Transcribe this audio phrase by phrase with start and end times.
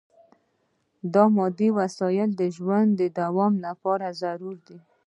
[1.13, 4.77] دا مادي وسایل د ژوند د دوام لپاره ضروري دي.